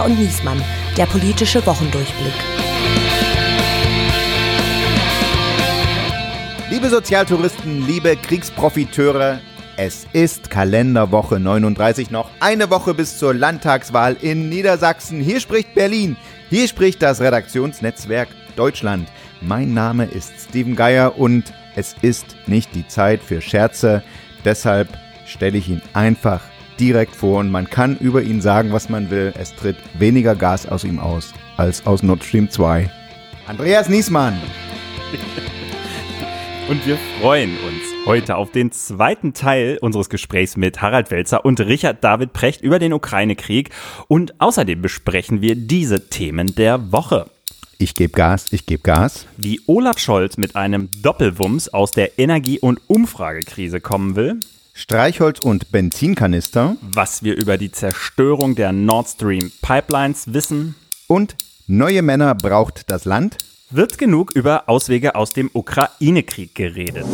[0.00, 0.62] Geier und Niesmann,
[0.96, 2.32] der politische Wochendurchblick.
[6.70, 9.40] Liebe Sozialtouristen, liebe Kriegsprofiteure,
[9.76, 15.20] es ist Kalenderwoche 39, noch eine Woche bis zur Landtagswahl in Niedersachsen.
[15.20, 16.16] Hier spricht Berlin,
[16.48, 19.08] hier spricht das Redaktionsnetzwerk Deutschland.
[19.40, 24.02] Mein Name ist Steven Geier und es ist nicht die Zeit für Scherze.
[24.44, 24.88] Deshalb
[25.26, 26.40] stelle ich ihn einfach
[26.80, 29.34] direkt vor und man kann über ihn sagen, was man will.
[29.38, 32.90] Es tritt weniger Gas aus ihm aus als aus Nord Stream 2.
[33.46, 34.40] Andreas Niesmann.
[36.68, 41.58] Und wir freuen uns heute auf den zweiten Teil unseres Gesprächs mit Harald Welzer und
[41.58, 43.70] Richard David Precht über den Ukraine-Krieg.
[44.06, 47.28] Und außerdem besprechen wir diese Themen der Woche.
[47.78, 49.26] Ich gebe Gas, ich gebe Gas.
[49.36, 54.38] Wie Olaf Scholz mit einem Doppelwumms aus der Energie- und Umfragekrise kommen will.
[54.80, 56.74] Streichholz und Benzinkanister.
[56.80, 60.74] Was wir über die Zerstörung der Nord Stream Pipelines wissen.
[61.06, 63.36] Und neue Männer braucht das Land
[63.68, 67.04] wird genug über Auswege aus dem Ukraine-Krieg geredet.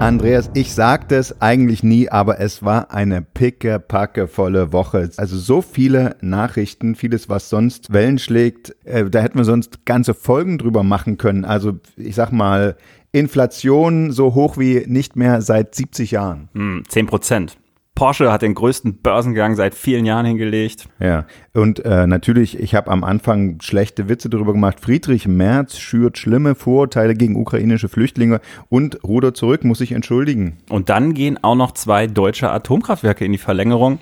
[0.00, 5.10] Andreas, ich sagte es eigentlich nie, aber es war eine pickepackevolle Woche.
[5.18, 8.74] Also so viele Nachrichten, vieles, was sonst Wellen schlägt.
[8.84, 11.44] Äh, da hätten wir sonst ganze Folgen drüber machen können.
[11.44, 12.76] Also ich sag mal,
[13.16, 16.48] Inflation so hoch wie nicht mehr seit 70 Jahren.
[16.54, 17.56] Hm, 10 Prozent.
[17.94, 20.86] Porsche hat den größten Börsengang seit vielen Jahren hingelegt.
[21.00, 24.80] Ja, und äh, natürlich, ich habe am Anfang schlechte Witze darüber gemacht.
[24.80, 30.58] Friedrich Merz schürt schlimme Vorurteile gegen ukrainische Flüchtlinge und Ruder zurück, muss sich entschuldigen.
[30.68, 33.98] Und dann gehen auch noch zwei deutsche Atomkraftwerke in die Verlängerung.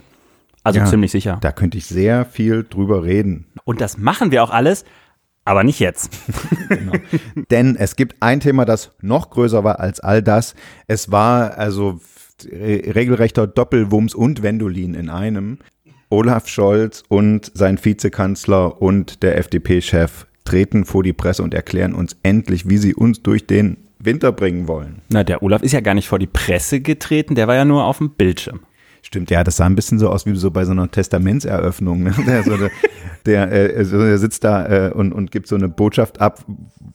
[0.65, 1.39] Also ja, ziemlich sicher.
[1.41, 3.47] Da könnte ich sehr viel drüber reden.
[3.63, 4.85] Und das machen wir auch alles.
[5.45, 6.11] Aber nicht jetzt.
[6.69, 6.93] genau.
[7.51, 10.55] Denn es gibt ein Thema, das noch größer war als all das.
[10.87, 12.01] Es war also
[12.53, 15.59] regelrechter Doppelwumms und Wendolin in einem.
[16.11, 22.17] Olaf Scholz und sein Vizekanzler und der FDP-Chef treten vor die Presse und erklären uns
[22.23, 25.03] endlich, wie sie uns durch den Winter bringen wollen.
[25.09, 27.85] Na, der Olaf ist ja gar nicht vor die Presse getreten, der war ja nur
[27.85, 28.61] auf dem Bildschirm.
[29.05, 32.05] Stimmt, ja, das sah ein bisschen so aus wie so bei so einer Testamentseröffnung.
[32.05, 32.15] Ne?
[32.27, 32.71] Der, so der,
[33.27, 36.43] der, äh, der sitzt da äh, und, und gibt so eine Botschaft ab,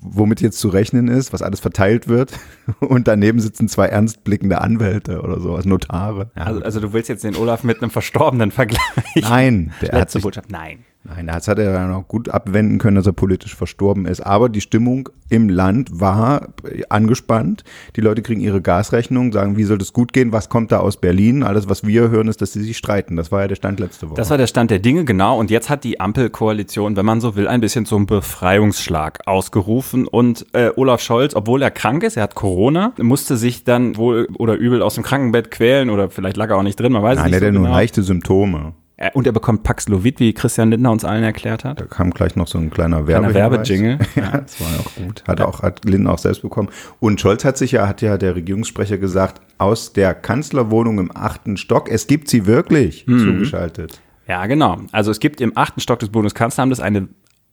[0.01, 2.31] womit jetzt zu rechnen ist, was alles verteilt wird.
[2.79, 6.31] Und daneben sitzen zwei ernstblickende Anwälte oder so, als Notare.
[6.35, 6.43] Ja.
[6.45, 8.91] Also, also du willst jetzt den Olaf mit einem Verstorbenen vergleichen?
[9.15, 10.51] Nein, der Letzte hat sich, Botschaft.
[10.51, 10.85] Nein.
[11.03, 14.19] Nein, das hat er dann auch gut abwenden können, dass er politisch verstorben ist.
[14.19, 16.49] Aber die Stimmung im Land war
[16.89, 17.63] angespannt.
[17.95, 20.33] Die Leute kriegen ihre Gasrechnung, sagen, wie soll das gut gehen?
[20.33, 21.41] Was kommt da aus Berlin?
[21.43, 23.15] Alles, was wir hören, ist, dass sie sich streiten.
[23.15, 24.17] Das war ja der Stand letzte Woche.
[24.17, 25.39] Das war der Stand der Dinge, genau.
[25.39, 30.05] Und jetzt hat die Ampelkoalition, wenn man so will, ein bisschen zum Befreiungsschlag ausgerufen.
[30.05, 34.27] Und äh, Olaf Scholz, obwohl er krank ist, er hat Corona, musste sich dann wohl
[34.37, 37.15] oder übel aus dem Krankenbett quälen oder vielleicht lag er auch nicht drin, man weiß
[37.15, 37.33] Nein, nicht.
[37.35, 37.77] Nein, er hat so nur genau.
[37.77, 38.73] leichte Symptome.
[38.99, 41.79] Äh, und er bekommt Paxlovid, wie Christian Lindner uns allen erklärt hat.
[41.79, 43.99] Da kam gleich noch so ein kleiner Werbe Werbejingle.
[44.15, 45.23] ja, das war auch gut.
[45.25, 46.69] Hat auch hat Lindner auch selbst bekommen.
[46.99, 51.55] Und Scholz hat sich ja, hat ja der Regierungssprecher gesagt, aus der Kanzlerwohnung im achten
[51.55, 53.19] Stock, es gibt sie wirklich, mhm.
[53.19, 54.01] zugeschaltet.
[54.27, 54.77] Ja, genau.
[54.91, 57.07] Also es gibt im achten Stock des Bundeskanzleramtes eine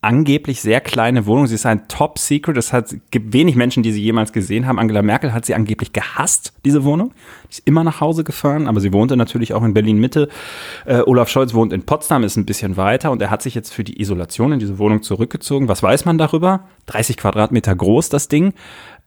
[0.07, 1.49] angeblich sehr kleine Wohnung.
[1.49, 2.57] Sie ist ein Top Secret.
[2.57, 4.79] Es hat, gibt wenig Menschen, die sie jemals gesehen haben.
[4.79, 7.13] Angela Merkel hat sie angeblich gehasst, diese Wohnung.
[7.51, 10.29] Sie ist immer nach Hause gefahren, aber sie wohnte natürlich auch in Berlin Mitte.
[10.85, 13.75] Äh, Olaf Scholz wohnt in Potsdam, ist ein bisschen weiter und er hat sich jetzt
[13.75, 15.67] für die Isolation in diese Wohnung zurückgezogen.
[15.67, 16.69] Was weiß man darüber?
[16.87, 18.55] 30 Quadratmeter groß, das Ding.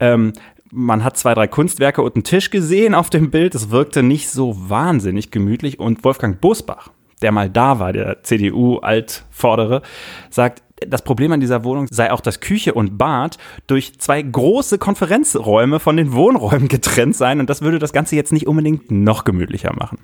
[0.01, 0.33] Ähm,
[0.71, 3.55] man hat zwei, drei Kunstwerke und einen Tisch gesehen auf dem Bild.
[3.55, 5.79] Es wirkte nicht so wahnsinnig gemütlich.
[5.79, 6.89] Und Wolfgang Bosbach,
[7.22, 9.81] der mal da war, der CDU-Altvordere,
[10.30, 13.38] sagt, das Problem an dieser Wohnung sei auch, dass Küche und Bad
[13.68, 18.31] durch zwei große Konferenzräume von den Wohnräumen getrennt seien und das würde das Ganze jetzt
[18.31, 20.00] nicht unbedingt noch gemütlicher machen.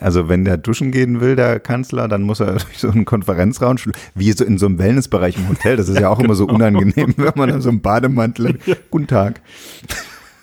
[0.00, 3.76] Also wenn der duschen gehen will, der Kanzler, dann muss er durch so einen Konferenzraum,
[4.14, 5.76] wie so in so einem Wellnessbereich im Hotel.
[5.76, 8.58] Das ist ja auch immer so unangenehm, wenn man in so einem Bademantel.
[8.90, 9.40] Guten Tag.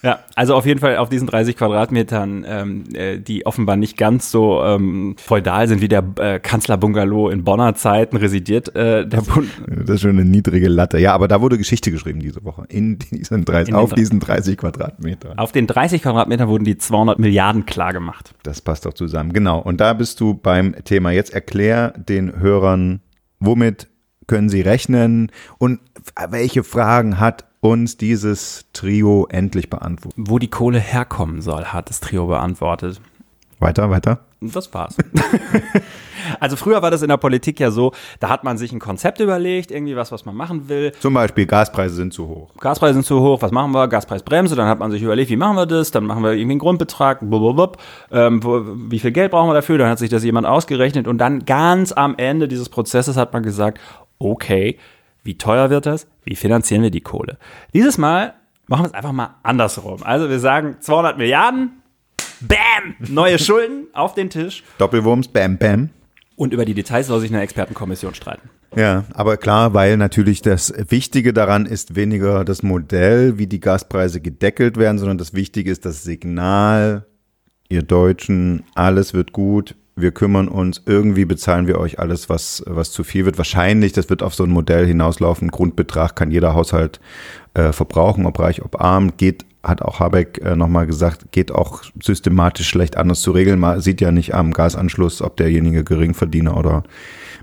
[0.04, 4.32] Ja, also auf jeden Fall auf diesen 30 Quadratmetern, ähm, äh, die offenbar nicht ganz
[4.32, 9.50] so ähm, feudal sind wie der äh, Kanzlerbungalow in Bonner Zeiten, residiert äh, der Bund.
[9.68, 10.98] Das ist schon eine niedrige Latte.
[10.98, 12.66] Ja, aber da wurde Geschichte geschrieben diese Woche.
[12.70, 15.38] In diesen 30, in auf diesen 30 Quadratmetern.
[15.38, 18.34] Auf den 30 Quadratmetern wurden die 200 Milliarden klar gemacht.
[18.44, 19.34] Das passt doch zusammen.
[19.34, 19.59] Genau.
[19.59, 21.12] Und da bist du beim Thema.
[21.12, 23.02] Jetzt erklär den Hörern,
[23.40, 23.88] womit
[24.28, 25.80] können sie rechnen und
[26.30, 30.17] welche Fragen hat uns dieses Trio endlich beantwortet.
[30.17, 32.99] Wo die Kohle herkommen soll, hat das Trio beantwortet.
[33.59, 34.19] Weiter, weiter.
[34.43, 34.97] Das war's.
[36.40, 39.19] also früher war das in der Politik ja so, da hat man sich ein Konzept
[39.19, 40.93] überlegt, irgendwie was, was man machen will.
[40.99, 42.49] Zum Beispiel Gaspreise sind zu hoch.
[42.59, 43.87] Gaspreise sind zu hoch, was machen wir?
[43.87, 45.91] Gaspreisbremse, dann hat man sich überlegt, wie machen wir das?
[45.91, 47.78] Dann machen wir irgendwie einen Grundbetrag, blablabla.
[48.11, 48.41] ähm,
[48.90, 49.78] wie viel Geld brauchen wir dafür?
[49.78, 53.43] Dann hat sich das jemand ausgerechnet und dann ganz am Ende dieses Prozesses hat man
[53.43, 53.79] gesagt,
[54.17, 54.79] okay,
[55.23, 56.08] wie teuer wird das?
[56.23, 57.38] Wie finanzieren wir die Kohle?
[57.73, 58.34] Dieses Mal
[58.68, 60.03] machen wir es einfach mal andersrum.
[60.03, 61.82] Also wir sagen 200 Milliarden,
[62.41, 62.96] Bam!
[63.08, 64.64] Neue Schulden auf den Tisch.
[64.78, 65.90] Doppelwurms, bam, bam.
[66.35, 68.50] Und über die Details soll sich eine Expertenkommission streiten.
[68.76, 74.22] Ja, aber klar, weil natürlich das Wichtige daran ist weniger das Modell, wie die Gaspreise
[74.22, 77.06] gedeckelt werden, sondern das Wichtige ist das Signal,
[77.70, 82.91] ihr Deutschen, alles wird gut, wir kümmern uns, irgendwie bezahlen wir euch alles, was, was
[82.91, 83.38] zu viel wird.
[83.38, 86.99] Wahrscheinlich, das wird auf so ein Modell hinauslaufen, Grundbetrag kann jeder Haushalt
[87.53, 91.84] äh, verbrauchen, ob reich, ob arm, geht hat auch Habeck äh, nochmal gesagt, geht auch
[92.02, 93.59] systematisch schlecht anders zu regeln.
[93.59, 96.84] Man sieht ja nicht am Gasanschluss, ob derjenige Geringverdiener oder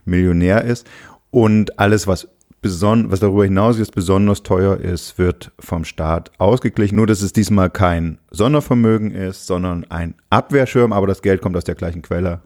[0.04, 0.86] Millionär ist.
[1.30, 2.28] Und alles, was
[2.60, 6.96] beson was darüber hinaus jetzt besonders teuer ist, wird vom Staat ausgeglichen.
[6.96, 11.64] Nur, dass es diesmal kein Sondervermögen ist, sondern ein Abwehrschirm, aber das Geld kommt aus
[11.64, 12.42] der gleichen Quelle.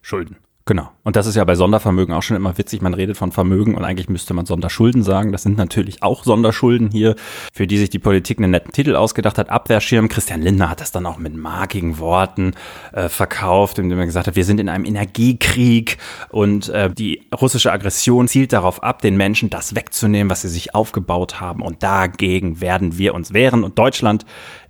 [0.00, 0.36] Schulden.
[0.64, 0.90] Genau.
[1.02, 2.82] Und das ist ja bei Sondervermögen auch schon immer witzig.
[2.82, 5.32] Man redet von Vermögen und eigentlich müsste man Sonderschulden sagen.
[5.32, 7.16] Das sind natürlich auch Sonderschulden hier,
[7.52, 9.50] für die sich die Politik einen netten Titel ausgedacht hat.
[9.50, 10.08] Abwehrschirm.
[10.08, 12.54] Christian Lindner hat das dann auch mit markigen Worten
[12.92, 15.98] äh, verkauft, indem er gesagt hat, wir sind in einem Energiekrieg
[16.30, 20.76] und äh, die russische Aggression zielt darauf ab, den Menschen das wegzunehmen, was sie sich
[20.76, 21.62] aufgebaut haben.
[21.62, 23.64] Und dagegen werden wir uns wehren.
[23.64, 24.24] Und Deutschland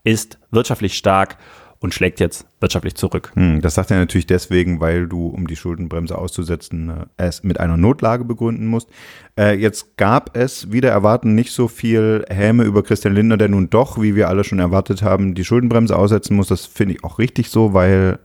[0.05, 1.37] ist wirtschaftlich stark
[1.82, 3.32] und schlägt jetzt wirtschaftlich zurück.
[3.34, 7.58] Hm, das sagt er natürlich deswegen, weil du, um die Schuldenbremse auszusetzen, äh, es mit
[7.58, 8.88] einer Notlage begründen musst.
[9.37, 13.69] Äh, jetzt gab es wieder erwarten nicht so viel Häme über Christian Lindner, der nun
[13.69, 16.46] doch, wie wir alle schon erwartet haben, die Schuldenbremse aussetzen muss.
[16.46, 18.20] Das finde ich auch richtig so, weil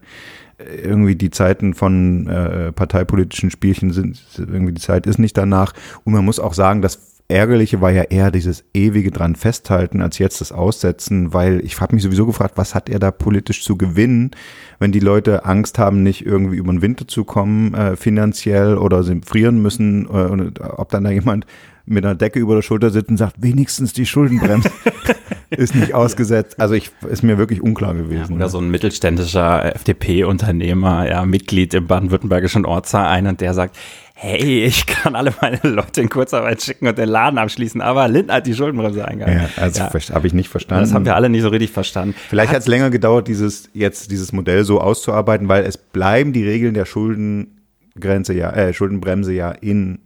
[0.58, 5.72] äh, irgendwie die Zeiten von äh, parteipolitischen Spielchen sind, irgendwie die Zeit ist nicht danach.
[6.04, 10.18] Und man muss auch sagen, dass Ärgerliche war ja eher dieses ewige dran festhalten, als
[10.18, 13.76] jetzt das Aussetzen, weil ich habe mich sowieso gefragt, was hat er da politisch zu
[13.76, 14.30] gewinnen,
[14.78, 19.02] wenn die Leute Angst haben, nicht irgendwie über den Winter zu kommen, äh, finanziell oder
[19.02, 21.44] sie frieren müssen, äh, und ob dann da jemand
[21.84, 24.70] mit einer Decke über der Schulter sitzt und sagt, wenigstens die Schuldenbremse
[25.50, 26.60] ist nicht ausgesetzt.
[26.60, 28.32] Also ich ist mir wirklich unklar gewesen.
[28.32, 33.76] Ja, oder so ein mittelständischer FDP-Unternehmer, ja, Mitglied im baden-württembergischen Ortsverein und der sagt,
[34.20, 38.34] hey, ich kann alle meine Leute in Kurzarbeit schicken und den Laden abschließen, aber Lindner
[38.34, 39.48] hat die Schuldenbremse eingehalten.
[39.56, 40.14] Ja, also ja.
[40.14, 40.84] habe ich nicht verstanden.
[40.84, 42.16] Das haben wir alle nicht so richtig verstanden.
[42.28, 46.44] Vielleicht hat es länger gedauert, dieses jetzt dieses Modell so auszuarbeiten, weil es bleiben die
[46.44, 50.00] Regeln der Schuldengrenze ja, äh, Schuldenbremse ja in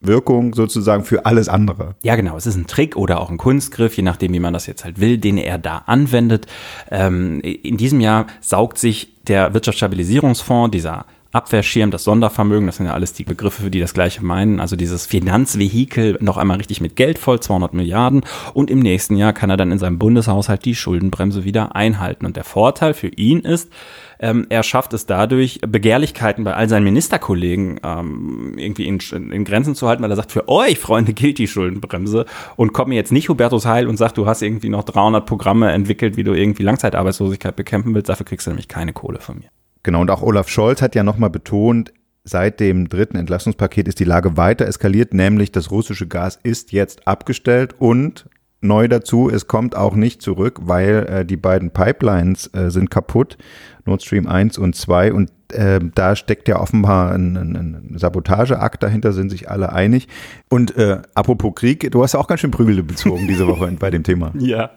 [0.00, 1.94] Wirkung sozusagen für alles andere.
[2.02, 2.38] Ja, genau.
[2.38, 4.98] Es ist ein Trick oder auch ein Kunstgriff, je nachdem, wie man das jetzt halt
[4.98, 6.46] will, den er da anwendet.
[6.90, 11.04] Ähm, in diesem Jahr saugt sich der Wirtschaftsstabilisierungsfonds, dieser
[11.36, 14.58] Abwehrschirm, das Sondervermögen, das sind ja alles die Begriffe, die das Gleiche meinen.
[14.58, 18.24] Also dieses Finanzvehikel noch einmal richtig mit Geld voll, 200 Milliarden.
[18.54, 22.26] Und im nächsten Jahr kann er dann in seinem Bundeshaushalt die Schuldenbremse wieder einhalten.
[22.26, 23.70] Und der Vorteil für ihn ist,
[24.18, 28.98] ähm, er schafft es dadurch, Begehrlichkeiten bei all seinen Ministerkollegen ähm, irgendwie in,
[29.30, 32.24] in, Grenzen zu halten, weil er sagt, für euch, Freunde, gilt die Schuldenbremse
[32.56, 35.70] und kommt mir jetzt nicht Hubertus Heil und sagt, du hast irgendwie noch 300 Programme
[35.70, 39.55] entwickelt, wie du irgendwie Langzeitarbeitslosigkeit bekämpfen willst, dafür kriegst du nämlich keine Kohle von mir.
[39.86, 41.92] Genau, und auch Olaf Scholz hat ja nochmal betont,
[42.24, 47.06] seit dem dritten Entlastungspaket ist die Lage weiter eskaliert, nämlich das russische Gas ist jetzt
[47.06, 48.28] abgestellt und
[48.60, 53.38] neu dazu, es kommt auch nicht zurück, weil äh, die beiden Pipelines äh, sind kaputt,
[53.84, 58.82] Nord Stream 1 und 2 und äh, da steckt ja offenbar ein, ein, ein Sabotageakt
[58.82, 60.08] dahinter, sind sich alle einig.
[60.48, 63.90] Und äh, apropos Krieg, du hast ja auch ganz schön Prügel bezogen diese Woche bei
[63.90, 64.32] dem Thema.
[64.38, 64.70] Ja,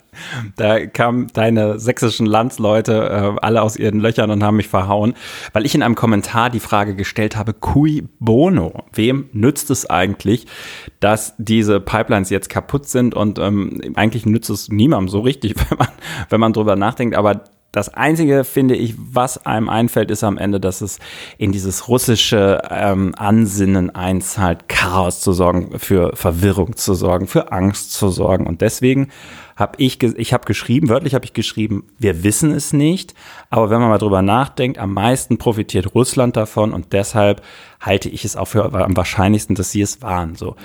[0.56, 5.14] da kamen deine sächsischen Landsleute äh, alle aus ihren Löchern und haben mich verhauen,
[5.54, 8.84] weil ich in einem Kommentar die Frage gestellt habe, cui bono?
[8.94, 10.48] Wem nützt es eigentlich,
[11.00, 15.78] dass diese Pipelines jetzt kaputt sind und ähm, eigentlich nützt es niemandem so richtig, wenn
[15.78, 15.88] man,
[16.30, 20.60] wenn man drüber nachdenkt, aber das Einzige, finde ich, was einem einfällt, ist am Ende,
[20.60, 20.98] dass es
[21.38, 27.94] in dieses russische ähm, Ansinnen einzahlt, Chaos zu sorgen, für Verwirrung zu sorgen, für Angst
[27.94, 28.48] zu sorgen.
[28.48, 29.10] Und deswegen
[29.56, 33.14] habe ich, ich habe geschrieben, wörtlich habe ich geschrieben, wir wissen es nicht,
[33.50, 37.44] aber wenn man mal drüber nachdenkt, am meisten profitiert Russland davon und deshalb
[37.82, 40.36] halte ich es auch für am wahrscheinlichsten, dass sie es waren.
[40.36, 40.56] So.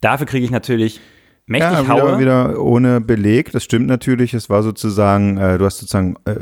[0.00, 1.00] Dafür kriege ich natürlich
[1.48, 3.52] mächtig ja, wieder, wieder ohne Beleg.
[3.52, 4.34] Das stimmt natürlich.
[4.34, 6.34] Es war sozusagen, äh, du hast sozusagen äh,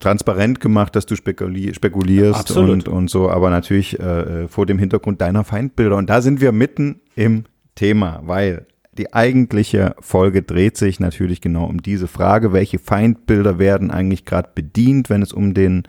[0.00, 5.20] transparent gemacht, dass du spekuli spekulierst und, und so, aber natürlich äh, vor dem Hintergrund
[5.20, 5.96] deiner Feindbilder.
[5.96, 8.66] Und da sind wir mitten im Thema, weil
[8.98, 14.50] die eigentliche Folge dreht sich natürlich genau um diese Frage, welche Feindbilder werden eigentlich gerade
[14.54, 15.84] bedient, wenn es um den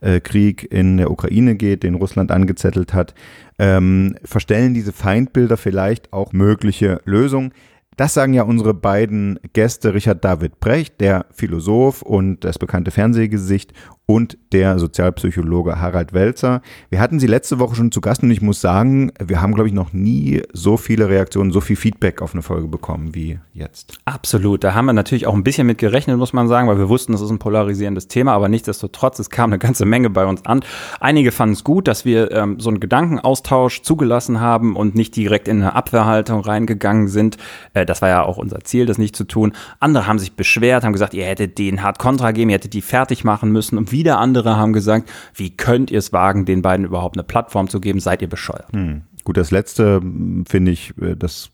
[0.00, 3.14] äh, Krieg in der Ukraine geht, den Russland angezettelt hat,
[3.58, 7.52] ähm, verstellen diese Feindbilder vielleicht auch mögliche Lösungen.
[7.96, 13.72] Das sagen ja unsere beiden Gäste, Richard David Brecht, der Philosoph und das bekannte Fernsehgesicht
[14.08, 16.62] und der Sozialpsychologe Harald Welzer.
[16.90, 19.68] Wir hatten sie letzte Woche schon zu Gast und ich muss sagen, wir haben, glaube
[19.68, 23.98] ich, noch nie so viele Reaktionen, so viel Feedback auf eine Folge bekommen wie jetzt.
[24.04, 24.62] Absolut.
[24.62, 27.12] Da haben wir natürlich auch ein bisschen mit gerechnet, muss man sagen, weil wir wussten,
[27.12, 30.60] das ist ein polarisierendes Thema, aber nichtsdestotrotz, es kam eine ganze Menge bei uns an.
[31.00, 35.48] Einige fanden es gut, dass wir ähm, so einen Gedankenaustausch zugelassen haben und nicht direkt
[35.48, 37.38] in eine Abwehrhaltung reingegangen sind.
[37.74, 39.52] Äh, das war ja auch unser Ziel, das nicht zu tun.
[39.80, 42.82] Andere haben sich beschwert, haben gesagt, ihr hättet den hart kontra geben, ihr hättet die
[42.82, 46.84] fertig machen müssen und wieder andere haben gesagt, wie könnt ihr es wagen, den beiden
[46.84, 47.98] überhaupt eine Plattform zu geben?
[47.98, 48.70] Seid ihr bescheuert?
[48.72, 49.02] Hm.
[49.24, 51.50] Gut, das letzte hm, finde ich, äh, das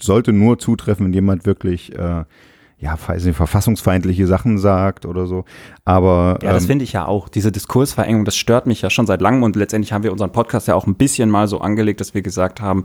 [0.00, 2.24] sollte nur zutreffen, wenn jemand wirklich äh,
[2.80, 5.44] ja, weiß nicht, verfassungsfeindliche Sachen sagt oder so.
[5.84, 7.28] Aber ja, das ähm, finde ich ja auch.
[7.28, 10.66] Diese Diskursverengung, das stört mich ja schon seit langem und letztendlich haben wir unseren Podcast
[10.66, 12.84] ja auch ein bisschen mal so angelegt, dass wir gesagt haben,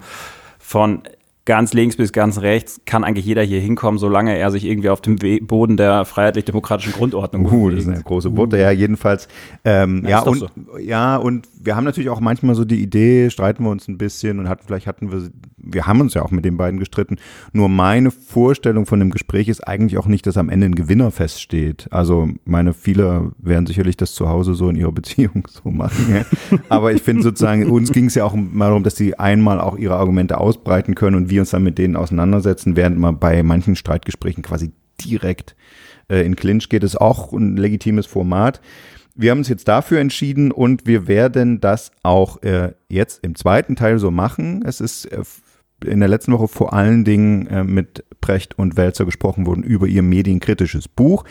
[0.59, 1.03] von
[1.45, 4.99] ganz links bis ganz rechts kann eigentlich jeder hier hinkommen, solange er sich irgendwie auf
[5.01, 8.59] dem Boden der freiheitlich-demokratischen Grundordnung uh, das ist eine große Worte, uh.
[8.59, 9.27] ja, jedenfalls.
[9.63, 10.49] Ähm, ja, und, so.
[10.79, 14.39] ja, und wir haben natürlich auch manchmal so die Idee, streiten wir uns ein bisschen
[14.39, 17.17] und hatten, vielleicht hatten wir, wir haben uns ja auch mit den beiden gestritten.
[17.53, 21.09] Nur meine Vorstellung von dem Gespräch ist eigentlich auch nicht, dass am Ende ein Gewinner
[21.11, 21.87] feststeht.
[21.91, 26.05] Also meine, viele werden sicherlich das zu Hause so in ihrer Beziehung so machen.
[26.13, 26.59] Ja.
[26.69, 29.77] Aber ich finde sozusagen, uns ging es ja auch mal darum, dass sie einmal auch
[29.77, 33.75] ihre Argumente ausbreiten können und wir uns dann mit denen auseinandersetzen, während man bei manchen
[33.75, 34.71] Streitgesprächen quasi
[35.03, 35.55] direkt
[36.09, 38.61] äh, in Clinch geht, ist auch ein legitimes Format.
[39.17, 43.77] Wir haben uns jetzt dafür entschieden und wir werden das auch äh, jetzt im zweiten
[43.77, 44.61] Teil so machen.
[44.65, 45.23] Es ist äh,
[45.85, 49.87] in der letzten Woche vor allen Dingen äh, mit Brecht und Welzer gesprochen worden über
[49.87, 51.23] ihr medienkritisches Buch.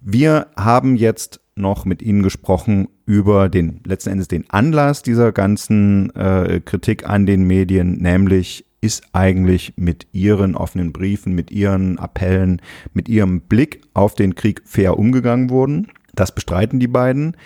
[0.00, 6.14] Wir haben jetzt noch mit Ihnen gesprochen über den letzten Endes den Anlass dieser ganzen
[6.14, 12.62] äh, Kritik an den Medien, nämlich ist eigentlich mit Ihren offenen Briefen, mit Ihren Appellen,
[12.94, 15.88] mit Ihrem Blick auf den Krieg fair umgegangen worden.
[16.18, 17.36] Das bestreiten die beiden.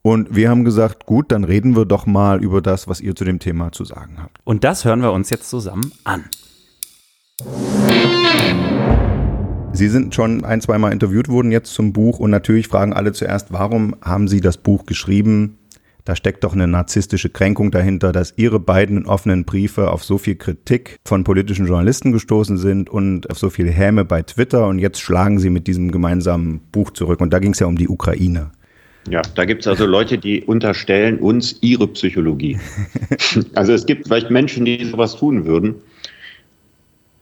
[0.00, 3.24] Und wir haben gesagt, gut, dann reden wir doch mal über das, was ihr zu
[3.24, 4.38] dem Thema zu sagen habt.
[4.44, 6.24] Und das hören wir uns jetzt zusammen an.
[9.72, 13.52] Sie sind schon ein, zweimal interviewt worden jetzt zum Buch und natürlich fragen alle zuerst,
[13.52, 15.58] warum haben Sie das Buch geschrieben?
[16.06, 20.34] Da steckt doch eine narzisstische Kränkung dahinter, dass Ihre beiden offenen Briefe auf so viel
[20.34, 25.00] Kritik von politischen Journalisten gestoßen sind und auf so viel Häme bei Twitter und jetzt
[25.00, 27.22] schlagen Sie mit diesem gemeinsamen Buch zurück.
[27.22, 28.50] Und da ging es ja um die Ukraine.
[29.08, 32.58] Ja, da gibt es also Leute, die unterstellen uns ihre Psychologie.
[33.54, 35.76] also es gibt vielleicht Menschen, die sowas tun würden.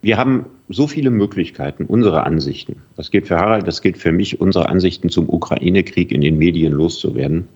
[0.01, 4.41] Wir haben so viele Möglichkeiten, unsere Ansichten, das gilt für Harald, das gilt für mich,
[4.41, 7.47] unsere Ansichten zum Ukraine-Krieg in den Medien loszuwerden.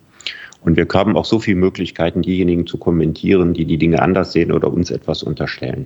[0.67, 4.51] Und wir haben auch so viele Möglichkeiten, diejenigen zu kommentieren, die die Dinge anders sehen
[4.51, 5.85] oder uns etwas unterstellen.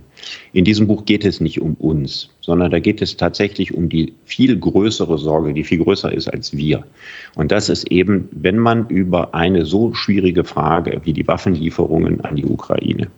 [0.53, 4.15] In diesem Buch geht es nicht um uns, sondern da geht es tatsächlich um die
[4.25, 6.83] viel größere Sorge, die viel größer ist als wir.
[7.35, 12.35] Und das ist eben, wenn man über eine so schwierige Frage wie die Waffenlieferungen an
[12.35, 13.11] die Ukraine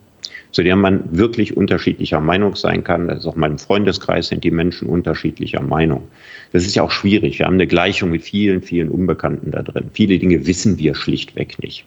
[0.53, 3.07] zu der man wirklich unterschiedlicher Meinung sein kann.
[3.07, 6.07] Das ist auch meinem Freundeskreis sind die Menschen unterschiedlicher Meinung.
[6.51, 7.39] Das ist ja auch schwierig.
[7.39, 9.89] Wir haben eine Gleichung mit vielen, vielen Unbekannten da drin.
[9.93, 11.85] Viele Dinge wissen wir schlichtweg nicht.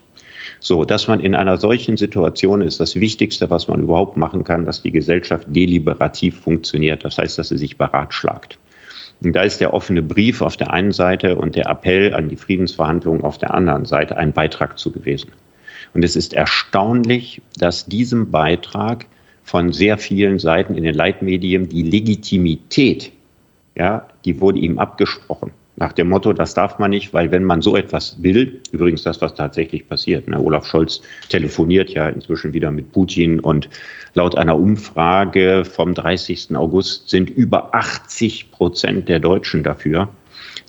[0.59, 4.65] So, dass man in einer solchen Situation ist, das Wichtigste, was man überhaupt machen kann,
[4.65, 7.05] dass die Gesellschaft deliberativ funktioniert.
[7.05, 8.59] Das heißt, dass sie sich beratschlagt.
[9.23, 12.37] Und da ist der offene Brief auf der einen Seite und der Appell an die
[12.37, 15.31] Friedensverhandlungen auf der anderen Seite ein Beitrag zu gewesen.
[15.97, 19.07] Und es ist erstaunlich, dass diesem Beitrag
[19.45, 23.13] von sehr vielen Seiten in den Leitmedien die Legitimität,
[23.75, 25.53] ja, die wurde ihm abgesprochen.
[25.77, 29.23] Nach dem Motto, das darf man nicht, weil wenn man so etwas will, übrigens das,
[29.23, 31.01] was tatsächlich passiert, ne, Olaf Scholz
[31.31, 33.71] telefoniert ja inzwischen wieder mit Putin und
[34.13, 36.55] laut einer Umfrage vom 30.
[36.57, 40.11] August sind über 80 Prozent der Deutschen dafür,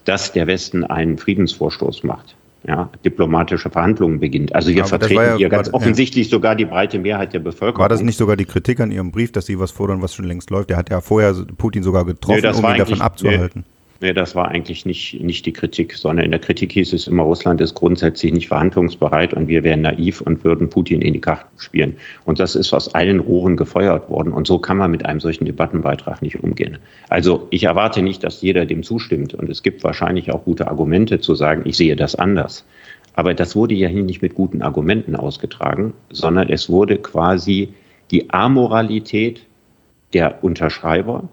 [0.06, 4.54] dass der Westen einen Friedensvorstoß macht ja, diplomatische Verhandlungen beginnt.
[4.54, 6.32] Also wir vertreten ja hier ganz offensichtlich ja.
[6.32, 7.82] sogar die breite Mehrheit der Bevölkerung.
[7.82, 10.26] War das nicht sogar die Kritik an Ihrem Brief, dass Sie was fordern, was schon
[10.26, 10.70] längst läuft?
[10.70, 13.64] Der hat ja vorher Putin sogar getroffen, nee, um ihn davon abzuhalten.
[13.66, 13.77] Nee.
[14.00, 17.24] Nee, das war eigentlich nicht, nicht die Kritik, sondern in der Kritik hieß es immer,
[17.24, 21.60] Russland ist grundsätzlich nicht verhandlungsbereit und wir wären naiv und würden Putin in die Karten
[21.60, 21.98] spielen.
[22.24, 24.34] Und das ist aus allen Rohren gefeuert worden.
[24.34, 26.78] Und so kann man mit einem solchen Debattenbeitrag nicht umgehen.
[27.10, 29.34] Also ich erwarte nicht, dass jeder dem zustimmt.
[29.34, 32.66] Und es gibt wahrscheinlich auch gute Argumente zu sagen, ich sehe das anders.
[33.16, 37.70] Aber das wurde ja hier nicht mit guten Argumenten ausgetragen, sondern es wurde quasi
[38.12, 39.42] die Amoralität
[40.14, 41.28] der Unterschreiber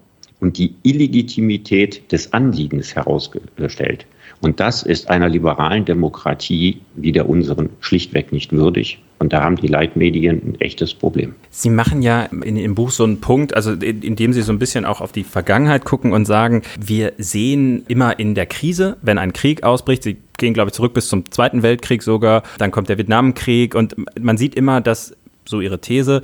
[0.45, 4.05] und die Illegitimität des Anliegens herausgestellt.
[4.41, 8.99] Und das ist einer liberalen Demokratie wie der unseren schlichtweg nicht würdig.
[9.17, 11.33] Und da haben die Leitmedien ein echtes Problem.
[11.49, 14.85] Sie machen ja in Ihrem Buch so einen Punkt, also indem Sie so ein bisschen
[14.85, 19.33] auch auf die Vergangenheit gucken und sagen, wir sehen immer in der Krise, wenn ein
[19.33, 22.99] Krieg ausbricht, Sie gehen, glaube ich, zurück bis zum Zweiten Weltkrieg sogar, dann kommt der
[22.99, 25.15] Vietnamkrieg und man sieht immer, dass
[25.47, 26.21] so ihre These,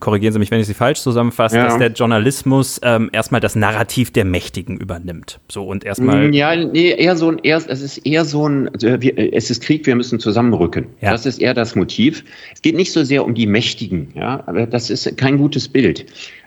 [0.00, 1.64] korrigieren Sie mich, wenn ich sie falsch zusammenfasse, ja.
[1.64, 5.40] dass der Journalismus ähm, erstmal das Narrativ der Mächtigen übernimmt.
[5.50, 6.28] So und erstmal.
[6.28, 9.50] Mm, ja, nee, eher so ein, eher, es ist eher so ein, also wir, es
[9.50, 10.86] ist Krieg, wir müssen zusammenrücken.
[11.00, 11.10] Ja.
[11.12, 12.24] Das ist eher das Motiv.
[12.52, 16.06] Es geht nicht so sehr um die Mächtigen, ja, aber das ist kein gutes Bild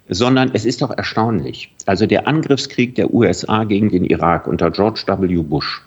[0.09, 1.73] sondern es ist doch erstaunlich.
[1.85, 5.43] Also der Angriffskrieg der USA gegen den Irak unter George W.
[5.43, 5.81] Bush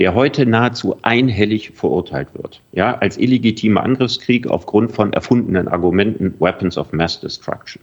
[0.00, 6.78] der heute nahezu einhellig verurteilt wird, ja, als illegitimer Angriffskrieg aufgrund von erfundenen Argumenten Weapons
[6.78, 7.82] of Mass Destruction.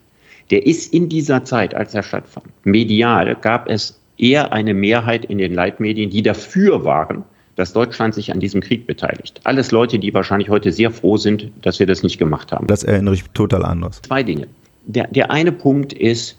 [0.50, 5.38] Der ist in dieser Zeit, als er stattfand, medial gab es eher eine Mehrheit in
[5.38, 7.24] den Leitmedien, die dafür waren,
[7.56, 9.40] dass Deutschland sich an diesem Krieg beteiligt.
[9.44, 12.66] Alles Leute, die wahrscheinlich heute sehr froh sind, dass wir das nicht gemacht haben.
[12.66, 14.02] Das erinnere ich total anders.
[14.02, 14.48] Zwei Dinge.
[14.86, 16.36] Der, der eine Punkt ist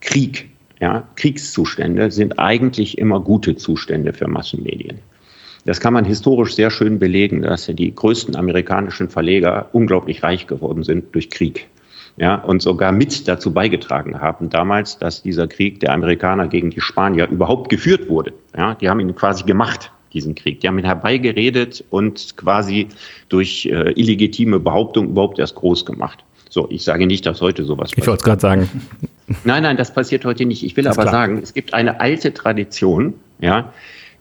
[0.00, 0.48] Krieg.
[0.82, 4.98] Ja, Kriegszustände sind eigentlich immer gute Zustände für Massenmedien.
[5.64, 10.82] Das kann man historisch sehr schön belegen, dass die größten amerikanischen Verleger unglaublich reich geworden
[10.82, 11.68] sind durch Krieg.
[12.16, 16.80] Ja, und sogar mit dazu beigetragen haben damals, dass dieser Krieg der Amerikaner gegen die
[16.80, 18.32] Spanier überhaupt geführt wurde.
[18.56, 20.58] Ja, die haben ihn quasi gemacht, diesen Krieg.
[20.60, 22.88] Die haben ihn herbeigeredet und quasi
[23.28, 26.24] durch äh, illegitime Behauptung überhaupt erst groß gemacht.
[26.50, 27.92] So, ich sage nicht, dass heute sowas.
[27.94, 28.68] Ich wollte es gerade sagen.
[29.44, 30.62] Nein, nein, das passiert heute nicht.
[30.64, 31.12] Ich will aber klar.
[31.12, 33.72] sagen, es gibt eine alte Tradition, ja,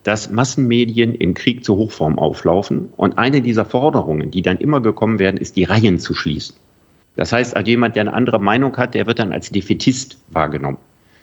[0.04, 2.90] dass Massenmedien in Krieg zur Hochform auflaufen.
[2.98, 6.56] Und eine dieser Forderungen, die dann immer gekommen werden, ist, die Reihen zu schließen.
[7.16, 10.78] Das heißt, also jemand, der eine andere Meinung hat, der wird dann als Defetist wahrgenommen.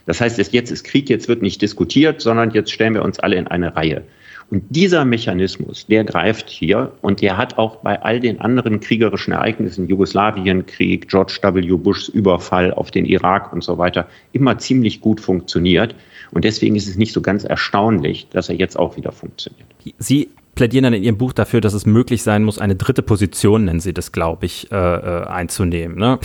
[0.06, 3.36] Das heißt, jetzt ist Krieg, jetzt wird nicht diskutiert, sondern jetzt stellen wir uns alle
[3.36, 4.04] in eine Reihe.
[4.50, 9.34] Und dieser Mechanismus, der greift hier und der hat auch bei all den anderen kriegerischen
[9.34, 11.76] Ereignissen, Jugoslawienkrieg, George W.
[11.76, 15.94] Bushs Überfall auf den Irak und so weiter, immer ziemlich gut funktioniert.
[16.30, 19.66] Und deswegen ist es nicht so ganz erstaunlich, dass er jetzt auch wieder funktioniert.
[19.98, 23.66] Sie plädieren dann in Ihrem Buch dafür, dass es möglich sein muss, eine dritte Position,
[23.66, 25.96] nennen Sie das, glaube ich, äh, äh, einzunehmen.
[25.96, 26.18] Ne?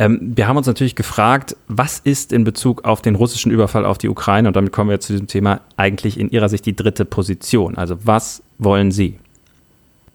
[0.00, 3.96] Ähm, wir haben uns natürlich gefragt, was ist in Bezug auf den russischen Überfall auf
[3.96, 7.04] die Ukraine, und damit kommen wir zu diesem Thema, eigentlich in Ihrer Sicht die dritte
[7.04, 7.76] Position?
[7.76, 9.20] Also was wollen Sie?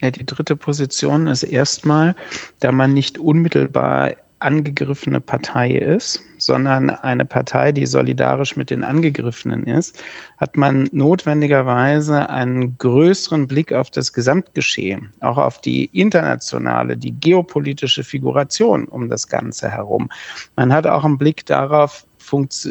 [0.01, 2.17] Ja, die dritte Position ist erstmal,
[2.59, 9.65] da man nicht unmittelbar angegriffene Partei ist, sondern eine Partei, die solidarisch mit den Angegriffenen
[9.67, 10.03] ist,
[10.37, 18.03] hat man notwendigerweise einen größeren Blick auf das Gesamtgeschehen, auch auf die internationale, die geopolitische
[18.03, 20.09] Figuration um das Ganze herum.
[20.55, 22.05] Man hat auch einen Blick darauf,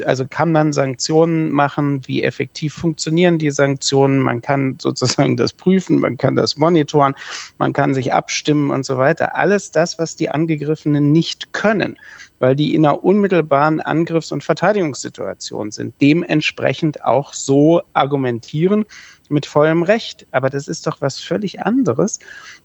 [0.05, 6.01] also kann man Sanktionen machen, wie effektiv funktionieren die Sanktionen, man kann sozusagen das prüfen,
[6.01, 7.15] man kann das monitoren,
[7.59, 9.37] man kann sich abstimmen und so weiter.
[9.37, 11.99] Alles das, was die Angegriffenen nicht können,
[12.39, 18.85] weil die in einer unmittelbaren Angriffs- und Verteidigungssituation sind, dementsprechend auch so argumentieren
[19.29, 20.27] mit vollem Recht.
[20.31, 22.19] Aber das ist doch was völlig anderes,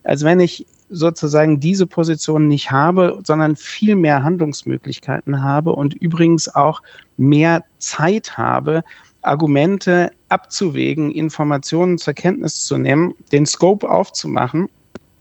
[0.03, 6.53] als wenn ich sozusagen diese Position nicht habe, sondern viel mehr Handlungsmöglichkeiten habe und übrigens
[6.53, 6.81] auch
[7.17, 8.83] mehr Zeit habe,
[9.21, 14.69] Argumente abzuwägen, Informationen zur Kenntnis zu nehmen, den Scope aufzumachen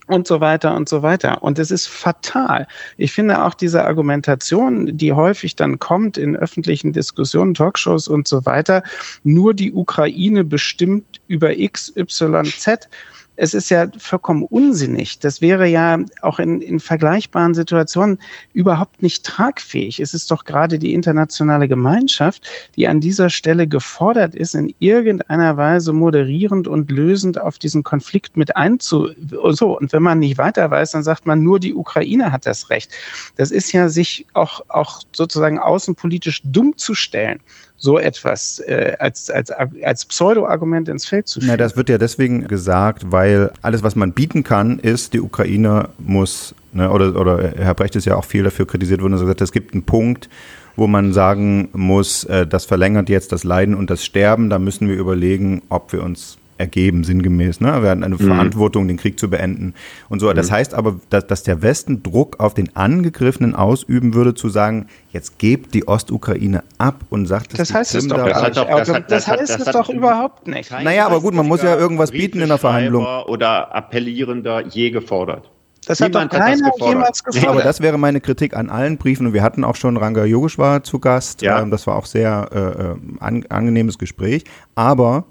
[0.07, 1.41] und so weiter und so weiter.
[1.41, 2.67] Und es ist fatal.
[2.97, 8.45] Ich finde auch diese Argumentation, die häufig dann kommt in öffentlichen Diskussionen, Talkshows und so
[8.45, 8.83] weiter,
[9.23, 12.87] nur die Ukraine bestimmt über X, Y, Z
[13.35, 15.19] es ist ja vollkommen unsinnig.
[15.19, 18.19] Das wäre ja auch in, in vergleichbaren Situationen
[18.53, 19.99] überhaupt nicht tragfähig.
[19.99, 25.57] Es ist doch gerade die internationale Gemeinschaft, die an dieser Stelle gefordert ist, in irgendeiner
[25.57, 29.09] Weise moderierend und lösend auf diesen Konflikt mit einzu.
[29.49, 32.69] So, und wenn man nicht weiter weiß, dann sagt man, nur die Ukraine hat das
[32.69, 32.91] Recht.
[33.35, 37.39] Das ist ja sich auch, auch sozusagen außenpolitisch dumm zu stellen
[37.77, 41.51] so etwas äh, als, als, als Pseudo-Argument ins Feld zu führen.
[41.51, 45.89] Na, das wird ja deswegen gesagt, weil alles, was man bieten kann, ist, die Ukraine
[45.97, 49.25] muss, ne, oder, oder Herr Brecht ist ja auch viel dafür kritisiert worden, dass er
[49.25, 50.29] gesagt hat, es gibt einen Punkt,
[50.75, 54.87] wo man sagen muss, äh, das verlängert jetzt das Leiden und das Sterben, da müssen
[54.87, 57.61] wir überlegen, ob wir uns ergeben, sinngemäß.
[57.61, 57.81] Ne?
[57.81, 58.27] Wir hatten eine mhm.
[58.27, 59.73] Verantwortung, den Krieg zu beenden
[60.09, 60.31] und so.
[60.33, 60.55] Das mhm.
[60.55, 65.37] heißt aber, dass, dass der Westen Druck auf den Angegriffenen ausüben würde, zu sagen, jetzt
[65.37, 69.11] gebt die Ostukraine ab und sagt das heißt es doch das, hat doch, das, hat,
[69.11, 70.71] das, heißt es doch überhaupt nicht.
[70.71, 73.05] Naja, aber gut, man muss ja irgendwas bieten in der Verhandlung.
[73.27, 75.49] Oder Appellierender je gefordert.
[75.85, 77.49] Das hat doch keiner hat jemals gefordert.
[77.49, 79.27] Aber das wäre meine Kritik an allen Briefen.
[79.27, 81.41] Und wir hatten auch schon Ranga Yogeshwar zu Gast.
[81.41, 81.61] Ja.
[81.61, 84.45] Ähm, das war auch sehr äh, äh an, angenehmes Gespräch.
[84.73, 85.25] Aber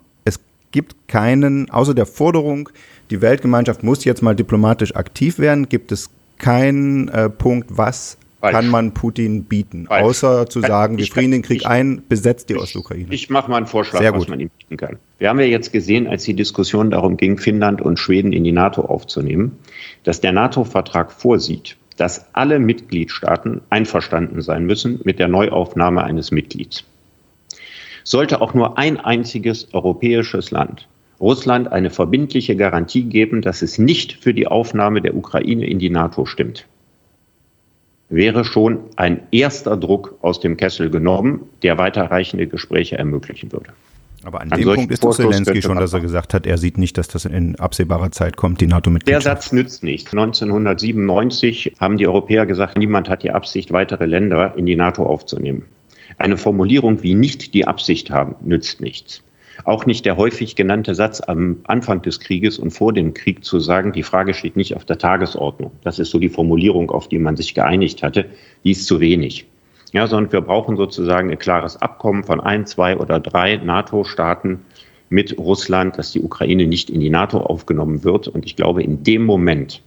[0.75, 2.69] gibt keinen, außer der Forderung,
[3.11, 8.53] die Weltgemeinschaft muss jetzt mal diplomatisch aktiv werden, gibt es keinen äh, Punkt, was Falsch.
[8.53, 10.05] kann man Putin bieten, Falsch.
[10.05, 13.07] außer zu sagen, wir frieren den Krieg ich, ein, besetzt die Ostukraine.
[13.11, 14.97] Ich mache mal einen Vorschlag, Sehr was man ihm bieten kann.
[15.19, 18.51] Wir haben ja jetzt gesehen, als die Diskussion darum ging, Finnland und Schweden in die
[18.51, 19.57] NATO aufzunehmen,
[20.03, 26.83] dass der NATO-Vertrag vorsieht, dass alle Mitgliedstaaten einverstanden sein müssen mit der Neuaufnahme eines Mitglieds.
[28.05, 30.89] Sollte auch nur ein einziges europäisches Land
[31.21, 35.91] Russland eine verbindliche Garantie geben, dass es nicht für die Aufnahme der Ukraine in die
[35.91, 36.67] NATO stimmt,
[38.09, 43.73] wäre schon ein erster Druck aus dem Kessel genommen, der weiterreichende Gespräche ermöglichen würde.
[44.25, 46.79] Aber an, an dem Punkt ist doch Zelensky schon, dass er gesagt hat, er sieht
[46.79, 49.27] nicht, dass das in absehbarer Zeit kommt, die NATO-Mitgliedschaft.
[49.27, 50.13] Der Satz nützt nicht.
[50.13, 55.65] 1997 haben die Europäer gesagt, niemand hat die Absicht, weitere Länder in die NATO aufzunehmen.
[56.19, 59.23] Eine Formulierung wie nicht die Absicht haben, nützt nichts.
[59.65, 63.61] Auch nicht der häufig genannte Satz am Anfang des Krieges und vor dem Krieg zu
[63.61, 65.71] sagen, die Frage steht nicht auf der Tagesordnung.
[65.83, 68.27] Das ist so die Formulierung, auf die man sich geeinigt hatte.
[68.65, 69.47] Die ist zu wenig.
[69.93, 74.61] Ja, sondern wir brauchen sozusagen ein klares Abkommen von ein, zwei oder drei NATO-Staaten
[75.09, 78.27] mit Russland, dass die Ukraine nicht in die NATO aufgenommen wird.
[78.27, 79.83] Und ich glaube, in dem Moment,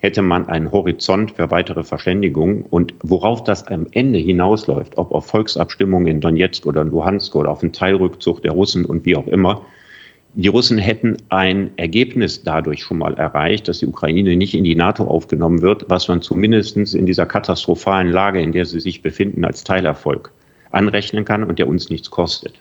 [0.00, 2.62] hätte man einen Horizont für weitere Verständigung.
[2.62, 7.62] Und worauf das am Ende hinausläuft, ob auf Volksabstimmungen in Donetsk oder Luhansk oder auf
[7.62, 9.62] einen Teilrückzug der Russen und wie auch immer,
[10.34, 14.76] die Russen hätten ein Ergebnis dadurch schon mal erreicht, dass die Ukraine nicht in die
[14.76, 19.44] NATO aufgenommen wird, was man zumindest in dieser katastrophalen Lage, in der sie sich befinden,
[19.44, 20.32] als Teilerfolg
[20.70, 22.54] anrechnen kann und der uns nichts kostet.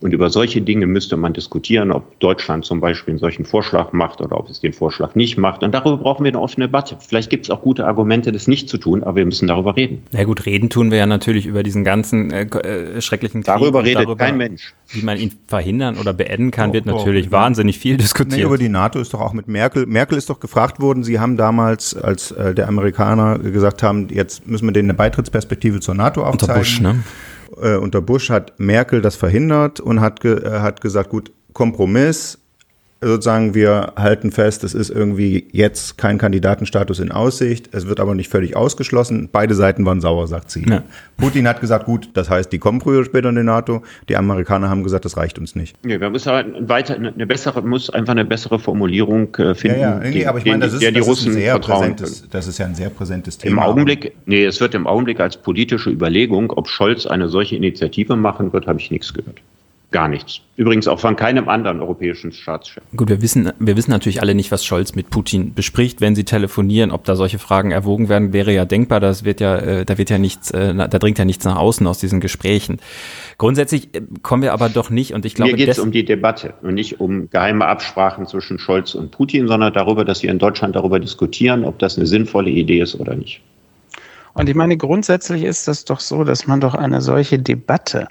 [0.00, 4.20] Und über solche Dinge müsste man diskutieren, ob Deutschland zum Beispiel einen solchen Vorschlag macht
[4.20, 5.62] oder ob es den Vorschlag nicht macht.
[5.62, 6.96] Und darüber brauchen wir eine offene Debatte.
[7.00, 10.02] Vielleicht gibt es auch gute Argumente, das nicht zu tun, aber wir müssen darüber reden.
[10.12, 13.54] Na gut, reden tun wir ja natürlich über diesen ganzen äh, äh schrecklichen Krieg.
[13.54, 14.74] Darüber redet darüber, kein Mensch.
[14.90, 18.38] Wie man ihn verhindern oder beenden kann, oh, wird natürlich oh, wahnsinnig viel diskutiert.
[18.38, 19.86] Nee, über die NATO ist doch auch mit Merkel.
[19.86, 24.46] Merkel ist doch gefragt worden, Sie haben damals, als äh, der Amerikaner gesagt haben, jetzt
[24.46, 26.54] müssen wir denen eine Beitrittsperspektive zur NATO aufzeigen.
[26.54, 27.02] Unter Bush, ne?
[27.60, 32.38] Äh, unter Bush hat Merkel das verhindert und hat, ge, äh, hat gesagt, gut, Kompromiss,
[33.00, 38.14] sozusagen, wir halten fest, es ist irgendwie jetzt kein Kandidatenstatus in Aussicht, es wird aber
[38.14, 39.28] nicht völlig ausgeschlossen.
[39.30, 40.64] Beide Seiten waren sauer, sagt sie.
[40.68, 40.82] Ja.
[41.16, 43.82] Putin hat gesagt, gut, das heißt, die kommen früher oder später in die NATO.
[44.08, 45.76] Die Amerikaner haben gesagt, das reicht uns nicht.
[45.86, 49.80] Ja, wir müssen halt weiter eine bessere, muss einfach eine bessere Formulierung äh, finden.
[49.80, 50.10] Ja, ja.
[50.10, 52.46] Nee, aber ich meine, das ist, der die das Russen ist ein sehr präsentes, das
[52.46, 53.62] ist ja ein sehr präsentes Thema.
[53.62, 58.16] Im Augenblick, nee, es wird im Augenblick als politische Überlegung, ob Scholz eine solche Initiative
[58.16, 59.40] machen wird, habe ich nichts gehört.
[59.92, 60.40] Gar nichts.
[60.56, 62.82] Übrigens auch von keinem anderen europäischen Staatschef.
[62.96, 66.24] Gut, wir wissen, wir wissen natürlich alle nicht, was Scholz mit Putin bespricht, wenn sie
[66.24, 68.98] telefonieren, ob da solche Fragen erwogen werden, wäre ja denkbar.
[68.98, 71.86] Das wird ja, äh, da wird ja nichts, äh, da dringt ja nichts nach außen
[71.86, 72.78] aus diesen Gesprächen.
[73.38, 76.04] Grundsätzlich äh, kommen wir aber doch nicht, und ich glaube, mir geht es um die
[76.04, 80.38] Debatte und nicht um geheime Absprachen zwischen Scholz und Putin, sondern darüber, dass wir in
[80.38, 83.40] Deutschland darüber diskutieren, ob das eine sinnvolle Idee ist oder nicht.
[84.36, 88.08] Und ich meine, grundsätzlich ist das doch so, dass man doch eine solche Debatte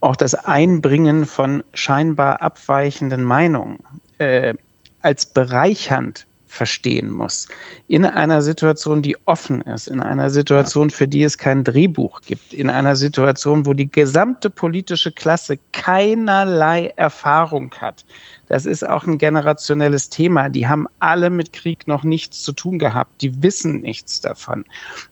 [0.00, 3.78] auch das Einbringen von scheinbar abweichenden Meinungen
[4.18, 4.54] äh,
[5.02, 7.46] als bereichernd verstehen muss.
[7.86, 12.52] In einer Situation, die offen ist, in einer Situation, für die es kein Drehbuch gibt,
[12.52, 18.04] in einer Situation, wo die gesamte politische Klasse keinerlei Erfahrung hat.
[18.48, 20.48] Das ist auch ein generationelles Thema.
[20.48, 23.22] Die haben alle mit Krieg noch nichts zu tun gehabt.
[23.22, 24.64] Die wissen nichts davon.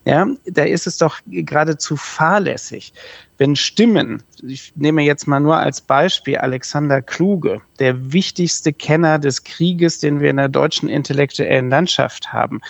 [0.04, 2.92] Ja, da ist es doch geradezu fahrlässig,
[3.38, 9.44] wenn Stimmen, ich nehme jetzt mal nur als Beispiel Alexander Kluge, der wichtigste Kenner des
[9.44, 12.60] Krieges, den wir in der deutschen intellektuellen Landschaft haben,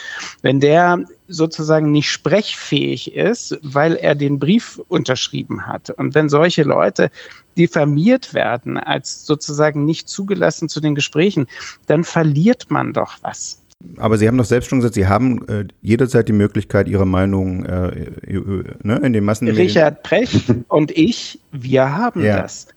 [0.42, 5.90] wenn der sozusagen nicht sprechfähig ist, weil er den Brief unterschrieben hat.
[5.90, 7.10] Und wenn solche Leute
[7.56, 11.46] diffamiert werden als sozusagen nicht zugelassen zu den Gesprächen,
[11.86, 13.57] dann verliert man doch was.
[13.96, 17.64] Aber Sie haben doch selbst schon gesagt, Sie haben äh, jederzeit die Möglichkeit, Ihre Meinung
[17.64, 17.88] äh,
[18.26, 19.66] äh, ne, in den Massenmedien.
[19.66, 22.42] Richard Precht und ich, wir haben ja.
[22.42, 22.68] das.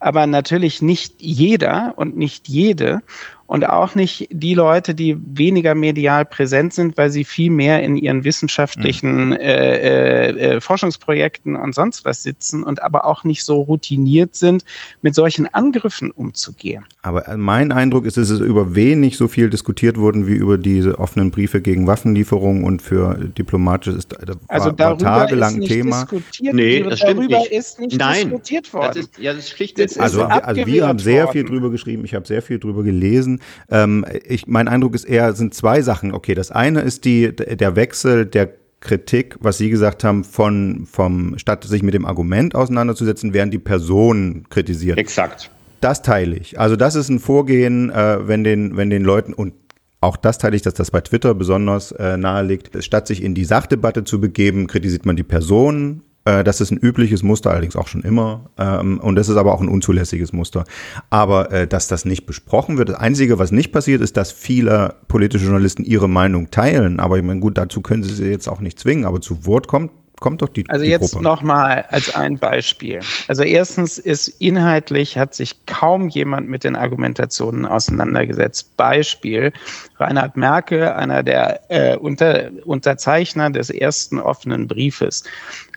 [0.00, 3.02] Aber natürlich nicht jeder und nicht jede
[3.50, 7.96] und auch nicht die Leute, die weniger medial präsent sind, weil sie viel mehr in
[7.96, 9.32] ihren wissenschaftlichen mhm.
[9.32, 14.64] äh, äh, äh, Forschungsprojekten und sonst was sitzen und aber auch nicht so routiniert sind,
[15.02, 16.84] mit solchen Angriffen umzugehen.
[17.02, 21.00] Aber mein Eindruck ist, es ist über wenig so viel diskutiert worden wie über diese
[21.00, 25.72] offenen Briefe gegen Waffenlieferungen und für diplomatisches, da also war, darüber war tagelang ist nicht
[25.72, 26.02] Thema.
[26.02, 27.50] Diskutiert, nee, das stimmt darüber nicht.
[27.50, 28.92] ist nicht Nein, diskutiert worden.
[28.94, 31.32] Das ist, ja, das ist schlicht das also, also wir haben sehr worden.
[31.32, 33.39] viel drüber geschrieben, ich habe sehr viel drüber gelesen
[33.70, 36.12] ähm, ich, mein Eindruck ist eher, sind zwei Sachen.
[36.12, 38.50] Okay, das eine ist die, der Wechsel der
[38.80, 43.58] Kritik, was Sie gesagt haben, von, vom, statt sich mit dem Argument auseinanderzusetzen, werden die
[43.58, 44.98] Personen kritisiert.
[44.98, 45.50] Exakt.
[45.80, 46.58] Das teile ich.
[46.58, 49.54] Also das ist ein Vorgehen, äh, wenn den, wenn den Leuten und
[50.02, 52.82] auch das teile ich, dass das bei Twitter besonders äh, nahe liegt.
[52.82, 56.78] Statt sich in die Sachdebatte zu begeben, kritisiert man die Person äh, das ist ein
[56.78, 58.50] übliches Muster, allerdings auch schon immer.
[58.58, 60.64] Ähm, und das ist aber auch ein unzulässiges Muster.
[61.08, 64.96] Aber äh, dass das nicht besprochen wird, das Einzige, was nicht passiert, ist, dass viele
[65.08, 67.00] politische Journalisten ihre Meinung teilen.
[67.00, 69.04] Aber ich meine, gut, dazu können sie sie jetzt auch nicht zwingen.
[69.04, 73.00] Aber zu Wort kommt kommt doch die Also die jetzt nochmal als ein Beispiel.
[73.26, 78.76] Also erstens ist inhaltlich hat sich kaum jemand mit den Argumentationen auseinandergesetzt.
[78.76, 79.52] Beispiel
[79.98, 85.24] Reinhard Merkel, einer der äh, Unter Unterzeichner des ersten offenen Briefes,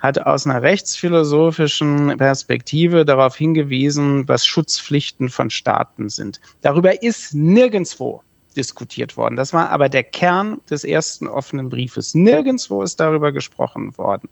[0.01, 6.41] hat aus einer rechtsphilosophischen Perspektive darauf hingewiesen, was Schutzpflichten von Staaten sind.
[6.61, 8.21] Darüber ist nirgendwo
[8.53, 9.35] diskutiert worden.
[9.35, 12.13] Das war aber der Kern des ersten offenen Briefes.
[12.15, 14.29] Nirgendwo ist darüber gesprochen worden.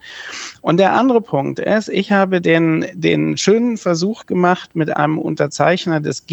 [0.61, 5.99] Und der andere Punkt ist, ich habe den, den schönen Versuch gemacht, mit einem Unterzeichner
[5.99, 6.25] des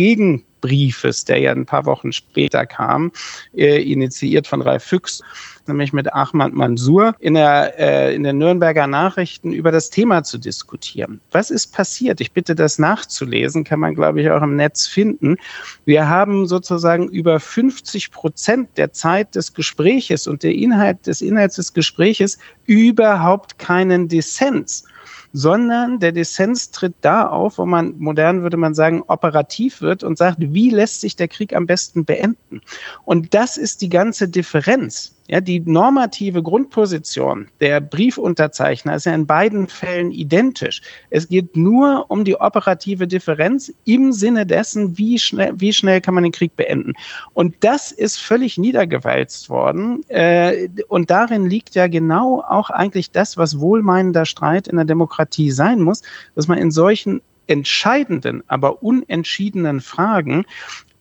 [0.60, 3.12] Gegenbriefes, der ja ein paar Wochen später kam,
[3.54, 5.22] äh, initiiert von Ralf Füchs,
[5.66, 10.38] nämlich mit Ahmad Mansour in, der, äh, in den Nürnberger Nachrichten über das Thema zu
[10.38, 11.20] diskutieren.
[11.30, 12.20] Was ist passiert?
[12.20, 15.36] Ich bitte das nachzulesen, kann man, glaube ich, auch im Netz finden.
[15.84, 21.56] Wir haben sozusagen über 50 Prozent der Zeit des Gespräches und der Inhalt des Inhalts
[21.56, 24.84] des Gespräches überhaupt keinen Dissens
[25.32, 30.16] sondern der Dissens tritt da auf, wo man modern würde man sagen, operativ wird und
[30.16, 32.62] sagt, wie lässt sich der Krieg am besten beenden?
[33.04, 35.14] Und das ist die ganze Differenz.
[35.30, 40.80] Ja, die normative Grundposition der Briefunterzeichner ist ja in beiden Fällen identisch.
[41.10, 46.14] Es geht nur um die operative Differenz im Sinne dessen, wie schnell, wie schnell kann
[46.14, 46.94] man den Krieg beenden.
[47.34, 50.02] Und das ist völlig niedergewalzt worden.
[50.08, 55.50] Äh, und darin liegt ja genau auch eigentlich das, was wohlmeinender Streit in der Demokratie
[55.50, 56.00] sein muss,
[56.36, 60.44] dass man in solchen entscheidenden, aber unentschiedenen Fragen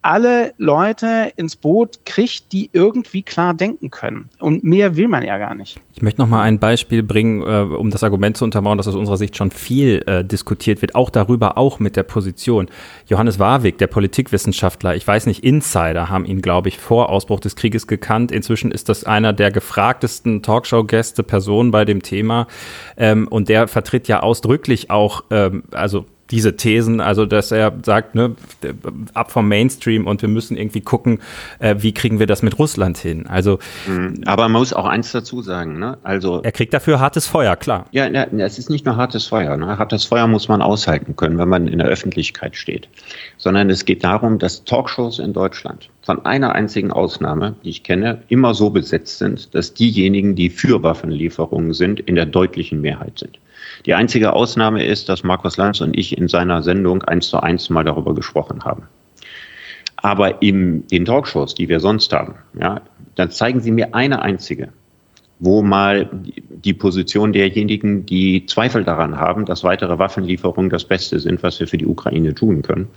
[0.02, 4.30] alle Leute ins Boot kriegt, die irgendwie klar denken können.
[4.40, 5.80] Und mehr will man ja gar nicht.
[5.94, 8.96] Ich möchte noch mal ein Beispiel bringen, äh, um das Argument zu untermauern, dass aus
[8.96, 12.68] unserer Sicht schon viel äh, diskutiert wird, auch darüber, auch mit der Position.
[13.08, 17.56] Johannes Warwick, der Politikwissenschaftler, ich weiß nicht, Insider haben ihn, glaube ich, vor Ausbruch des
[17.56, 18.32] Krieges gekannt.
[18.32, 22.48] Inzwischen ist das einer der gefragtesten Talkshow-Gäste, Personen bei dem Thema.
[22.96, 28.16] Ähm, und der vertritt ja ausdrücklich auch, ähm, also diese Thesen, also dass er sagt,
[28.16, 28.36] ne,
[29.14, 31.20] ab vom Mainstream und wir müssen irgendwie gucken,
[31.60, 33.28] äh, wie kriegen wir das mit Russland hin.
[33.28, 34.22] Also, mhm.
[34.26, 35.98] aber man muss auch eins dazu sagen, ne?
[36.04, 37.86] Also er kriegt dafür hartes Feuer, klar.
[37.92, 39.58] Ja, ja es ist nicht nur hartes Feuer.
[39.58, 39.78] Ne?
[39.78, 42.88] Hartes Feuer muss man aushalten können, wenn man in der Öffentlichkeit steht,
[43.38, 48.22] sondern es geht darum, dass Talkshows in Deutschland von einer einzigen Ausnahme, die ich kenne,
[48.30, 53.40] immer so besetzt sind, dass diejenigen, die für Waffenlieferungen sind, in der deutlichen Mehrheit sind.
[53.86, 57.70] Die einzige Ausnahme ist, dass Markus Lanz und ich in seiner Sendung eins zu eins
[57.70, 58.84] mal darüber gesprochen haben.
[59.98, 62.82] Aber in den Talkshows, die wir sonst haben, ja,
[63.16, 64.70] dann zeigen Sie mir eine einzige,
[65.40, 66.10] wo mal
[66.50, 71.68] die Position derjenigen, die Zweifel daran haben, dass weitere Waffenlieferungen das Beste sind, was wir
[71.68, 72.88] für die Ukraine tun können,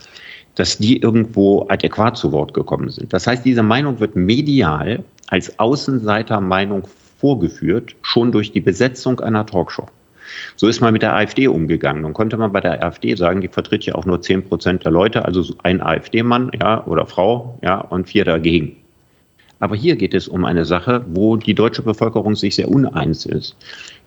[0.54, 3.12] dass die irgendwo adäquat zu Wort gekommen sind.
[3.12, 6.86] Das heißt, diese Meinung wird medial als Außenseitermeinung
[7.18, 9.86] vorgeführt, schon durch die Besetzung einer Talkshow.
[10.56, 12.02] So ist man mit der AfD umgegangen.
[12.02, 14.92] Dann konnte man bei der AfD sagen, die vertritt ja auch nur zehn Prozent der
[14.92, 18.76] Leute, also ein AfD-Mann ja, oder Frau ja, und vier dagegen.
[19.60, 23.56] Aber hier geht es um eine Sache, wo die deutsche Bevölkerung sich sehr uneins ist,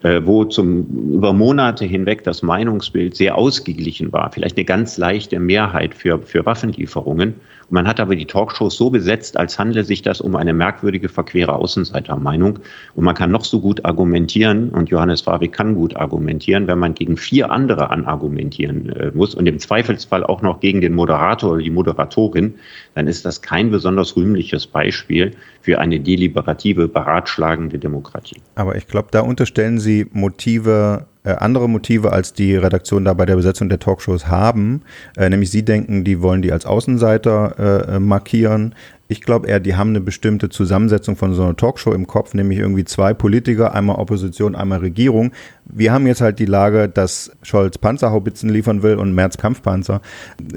[0.03, 5.93] wo zum, über Monate hinweg das Meinungsbild sehr ausgeglichen war, vielleicht eine ganz leichte Mehrheit
[5.95, 7.35] für, für Waffenlieferungen.
[7.69, 11.53] Man hat aber die Talkshows so besetzt, als handle sich das um eine merkwürdige, verquere
[11.53, 12.59] Außenseitermeinung.
[12.93, 16.93] Und man kann noch so gut argumentieren, und Johannes Warwick kann gut argumentieren, wenn man
[16.93, 21.61] gegen vier andere anargumentieren äh, muss und im Zweifelsfall auch noch gegen den Moderator oder
[21.61, 22.55] die Moderatorin,
[22.95, 28.41] dann ist das kein besonders rühmliches Beispiel für eine deliberative, beratschlagende Demokratie.
[28.55, 33.25] Aber ich glaube, da unterstellen Sie Motive äh, andere Motive, als die Redaktion da bei
[33.25, 34.81] der Besetzung der Talkshows haben.
[35.15, 38.75] Äh, nämlich sie denken, die wollen die als Außenseiter äh, markieren.
[39.07, 42.59] Ich glaube eher, die haben eine bestimmte Zusammensetzung von so einer Talkshow im Kopf, nämlich
[42.59, 45.31] irgendwie zwei Politiker, einmal Opposition, einmal Regierung.
[45.65, 50.01] Wir haben jetzt halt die Lage, dass Scholz Panzerhaubitzen liefern will und Merz Kampfpanzer.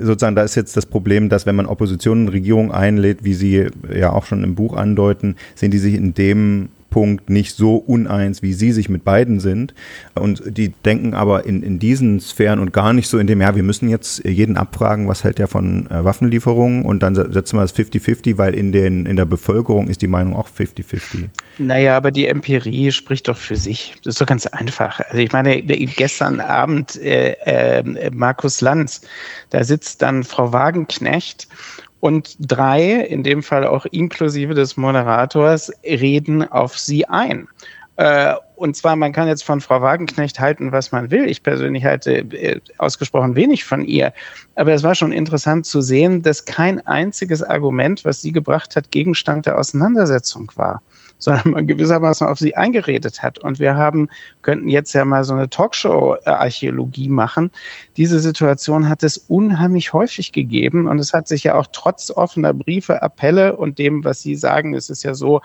[0.00, 3.66] Sozusagen, da ist jetzt das Problem, dass wenn man Opposition und Regierung einlädt, wie sie
[3.94, 8.42] ja auch schon im Buch andeuten, sehen die sich in dem Punkt nicht so uneins,
[8.42, 9.74] wie sie sich mit beiden sind.
[10.14, 13.54] Und die denken aber in, in diesen Sphären und gar nicht so in dem, ja,
[13.54, 17.62] wir müssen jetzt jeden abfragen, was hält der von äh, Waffenlieferungen und dann setzen wir
[17.62, 21.28] es 50-50, weil in, den, in der Bevölkerung ist die Meinung auch 50-50.
[21.58, 23.94] Naja, aber die Empirie spricht doch für sich.
[24.04, 25.00] Das ist doch ganz einfach.
[25.00, 29.02] Also ich meine, gestern Abend äh, äh, Markus Lanz,
[29.50, 31.48] da sitzt dann Frau Wagenknecht
[32.06, 37.48] und drei, in dem Fall auch inklusive des Moderators, reden auf sie ein.
[37.96, 41.28] Äh, und zwar, man kann jetzt von Frau Wagenknecht halten, was man will.
[41.28, 44.12] Ich persönlich halte äh, ausgesprochen wenig von ihr.
[44.54, 48.92] Aber es war schon interessant zu sehen, dass kein einziges Argument, was sie gebracht hat,
[48.92, 50.82] Gegenstand der Auseinandersetzung war
[51.26, 53.38] sondern man gewissermaßen auf sie eingeredet hat.
[53.38, 54.08] Und wir haben,
[54.42, 57.50] könnten jetzt ja mal so eine Talkshow-Archäologie machen.
[57.96, 62.52] Diese Situation hat es unheimlich häufig gegeben und es hat sich ja auch trotz offener
[62.52, 65.40] Briefe, Appelle und dem, was Sie sagen, es ist ja so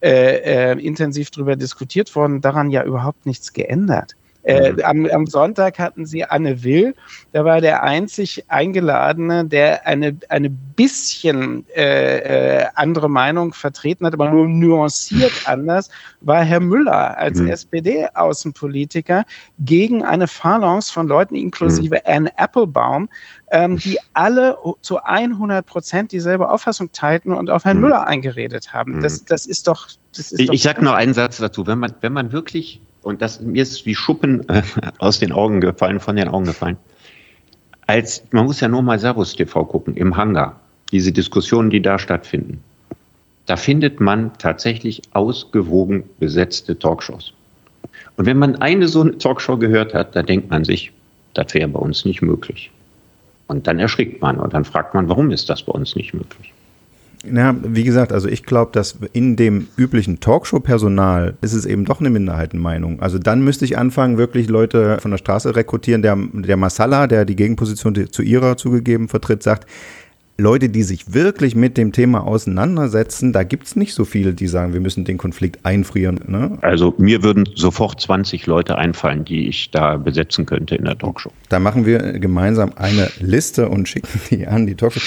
[0.00, 4.14] äh, äh, intensiv darüber diskutiert worden, daran ja überhaupt nichts geändert.
[4.48, 6.94] Äh, am, am, Sonntag hatten sie Anne Will,
[7.32, 14.14] da war der einzig Eingeladene, der eine, eine bisschen äh, äh, andere Meinung vertreten hat,
[14.14, 15.90] aber nur nuanciert anders,
[16.22, 17.48] war Herr Müller als mhm.
[17.48, 19.26] SPD-Außenpolitiker
[19.58, 22.00] gegen eine Phalanx von Leuten, inklusive mhm.
[22.10, 23.10] Anne Applebaum,
[23.50, 27.82] ähm, die alle zu 100 Prozent dieselbe Auffassung teilten und auf Herrn mhm.
[27.82, 29.02] Müller eingeredet haben.
[29.02, 29.24] Das, mhm.
[29.28, 29.88] das ist doch.
[30.16, 31.66] Das ist ich ich sage noch einen Satz dazu.
[31.66, 34.62] Wenn man, wenn man wirklich und das mir ist wie Schuppen äh,
[34.98, 36.76] aus den Augen gefallen, von den Augen gefallen.
[37.86, 40.60] Als man muss ja nur mal Servus TV gucken im Hangar,
[40.92, 42.62] diese Diskussionen, die da stattfinden.
[43.46, 47.32] Da findet man tatsächlich ausgewogen besetzte Talkshows.
[48.16, 50.92] Und wenn man eine so eine Talkshow gehört hat, da denkt man sich,
[51.32, 52.70] das wäre bei uns nicht möglich.
[53.46, 56.52] Und dann erschrickt man und dann fragt man, warum ist das bei uns nicht möglich?
[57.34, 62.00] Ja, wie gesagt, also ich glaube, dass in dem üblichen Talkshow-Personal ist es eben doch
[62.00, 63.00] eine Minderheitenmeinung.
[63.00, 66.02] Also dann müsste ich anfangen, wirklich Leute von der Straße rekrutieren.
[66.02, 69.66] Der, der Masala, der die Gegenposition zu ihrer zugegeben vertritt, sagt,
[70.40, 74.46] Leute, die sich wirklich mit dem Thema auseinandersetzen, da gibt es nicht so viele, die
[74.46, 76.20] sagen, wir müssen den Konflikt einfrieren.
[76.28, 76.58] Ne?
[76.60, 81.32] Also mir würden sofort 20 Leute einfallen, die ich da besetzen könnte in der Talkshow.
[81.48, 85.00] Da machen wir gemeinsam eine Liste und schicken die an die Talkshow.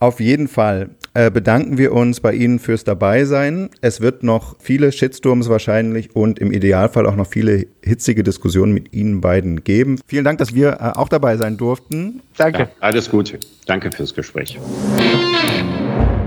[0.00, 3.68] Auf jeden Fall äh, bedanken wir uns bei Ihnen fürs Dabeisein.
[3.82, 8.94] Es wird noch viele Shitstorms wahrscheinlich und im Idealfall auch noch viele hitzige Diskussionen mit
[8.94, 10.00] Ihnen beiden geben.
[10.06, 12.22] Vielen Dank, dass wir äh, auch dabei sein durften.
[12.38, 12.60] Danke.
[12.60, 13.40] Ja, alles Gute.
[13.66, 14.58] Danke fürs Gespräch.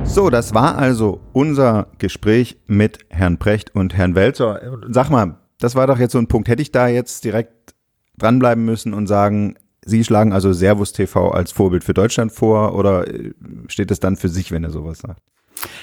[0.03, 4.61] So, das war also unser Gespräch mit Herrn Precht und Herrn Welzer.
[4.89, 6.47] Sag mal, das war doch jetzt so ein Punkt.
[6.47, 7.73] Hätte ich da jetzt direkt
[8.19, 13.07] dranbleiben müssen und sagen, Sie schlagen also Servus TV als Vorbild für Deutschland vor oder
[13.07, 13.33] äh,
[13.67, 15.21] steht es dann für sich, wenn er sowas sagt?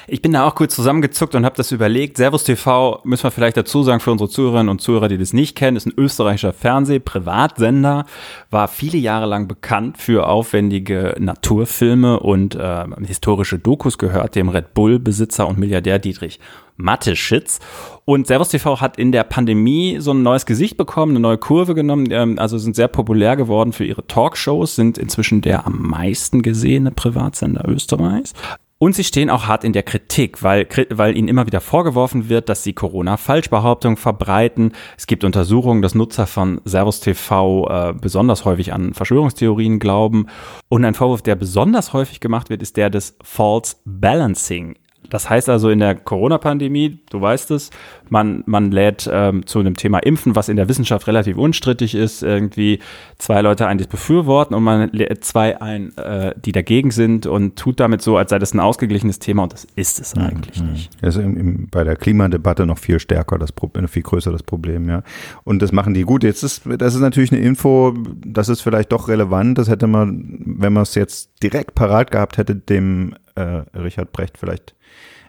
[0.06, 2.16] Ich bin da auch kurz zusammengezuckt und habe das überlegt.
[2.16, 5.56] Servus TV, müssen wir vielleicht dazu sagen für unsere Zuhörerinnen und Zuhörer, die das nicht
[5.56, 8.04] kennen, ist ein österreichischer Fernseh-Privatsender,
[8.50, 14.74] war viele Jahre lang bekannt für aufwendige Naturfilme und äh, historische Dokus, gehört dem Red
[14.74, 16.40] Bull-Besitzer und Milliardär Dietrich
[16.80, 17.60] Mathe-Shits.
[18.04, 21.74] Und Servus TV hat in der Pandemie so ein neues Gesicht bekommen, eine neue Kurve
[21.74, 26.42] genommen, ähm, also sind sehr populär geworden für ihre Talkshows, sind inzwischen der am meisten
[26.42, 28.34] gesehene Privatsender Österreichs.
[28.82, 32.48] Und sie stehen auch hart in der Kritik, weil, weil ihnen immer wieder vorgeworfen wird,
[32.48, 34.72] dass sie Corona-Falschbehauptungen verbreiten.
[34.96, 40.28] Es gibt Untersuchungen, dass Nutzer von Servus TV äh, besonders häufig an Verschwörungstheorien glauben.
[40.70, 44.76] Und ein Vorwurf, der besonders häufig gemacht wird, ist der des False Balancing.
[45.10, 47.70] Das heißt also in der Corona-Pandemie, du weißt es,
[48.08, 52.22] man, man lädt ähm, zu einem Thema Impfen, was in der Wissenschaft relativ unstrittig ist,
[52.22, 52.78] irgendwie
[53.18, 57.26] zwei Leute ein, die es befürworten und man lädt zwei ein, äh, die dagegen sind
[57.26, 60.22] und tut damit so, als sei das ein ausgeglichenes Thema und das ist es mhm.
[60.22, 60.72] eigentlich mhm.
[60.72, 60.90] nicht.
[61.02, 64.42] Das ist im, im, bei der Klimadebatte noch viel stärker, das Problem, viel größer das
[64.42, 65.02] Problem, ja.
[65.44, 66.22] Und das machen die gut.
[66.22, 67.94] Jetzt ist, das ist natürlich eine Info,
[68.24, 72.38] das ist vielleicht doch relevant, das hätte man, wenn man es jetzt direkt parat gehabt
[72.38, 74.74] hätte, dem äh, Richard Brecht vielleicht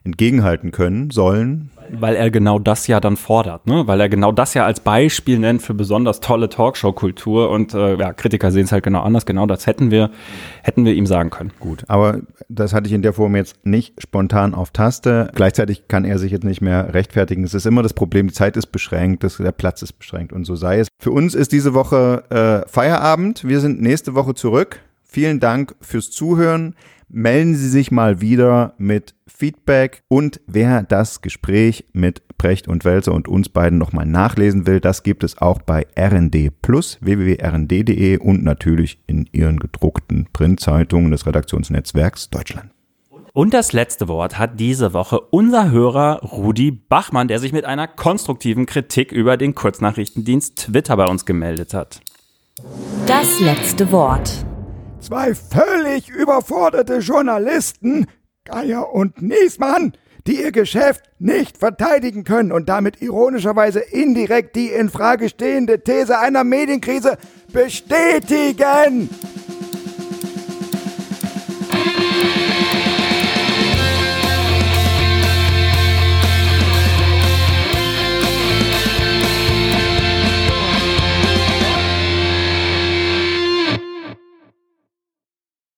[0.04, 1.70] entgegenhalten können sollen.
[1.92, 3.86] Weil er genau das ja dann fordert, ne?
[3.86, 8.14] Weil er genau das ja als Beispiel nennt für besonders tolle Talkshow-Kultur und äh, ja,
[8.14, 9.26] Kritiker sehen es halt genau anders.
[9.26, 10.10] Genau das hätten wir,
[10.64, 11.52] hätten wir ihm sagen können.
[11.60, 15.30] Gut, aber das hatte ich in der Form jetzt nicht spontan auf Taste.
[15.36, 17.44] Gleichzeitig kann er sich jetzt nicht mehr rechtfertigen.
[17.44, 20.46] Es ist immer das Problem, die Zeit ist beschränkt, das, der Platz ist beschränkt und
[20.46, 20.88] so sei es.
[21.00, 22.24] Für uns ist diese Woche
[22.66, 23.48] äh, Feierabend.
[23.48, 24.80] Wir sind nächste Woche zurück.
[25.14, 26.74] Vielen Dank fürs Zuhören
[27.10, 33.12] melden Sie sich mal wieder mit Feedback und wer das Gespräch mit Precht und Welser
[33.12, 38.46] und uns beiden nochmal nachlesen will, das gibt es auch bei RND Plus, www.rnd.de und
[38.46, 42.72] natürlich in Ihren gedruckten Printzeitungen des Redaktionsnetzwerks Deutschland.
[43.34, 47.90] Und das letzte Wort hat diese Woche unser Hörer Rudi Bachmann, der sich mit einer
[47.90, 52.00] konstruktiven Kritik über den Kurznachrichtendienst Twitter bei uns gemeldet hat.
[53.08, 54.46] Das letzte Wort.
[55.02, 58.06] Zwei völlig überforderte Journalisten,
[58.46, 59.94] Geier und Niesmann,
[60.28, 66.20] die ihr Geschäft nicht verteidigen können und damit ironischerweise indirekt die in Frage stehende These
[66.20, 67.18] einer Medienkrise
[67.52, 69.10] bestätigen.